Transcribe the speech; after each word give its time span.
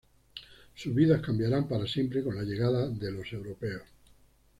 Sus 0.73 0.95
vidas 0.95 1.21
cambiarán 1.21 1.67
para 1.67 1.85
siempre 1.85 2.23
con 2.23 2.35
la 2.35 2.41
llegada 2.41 2.89
de 2.89 3.11
los 3.11 3.31
europeos. 3.33 3.83